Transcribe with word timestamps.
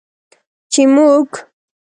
چې 0.71 0.81
موږ 0.95 1.29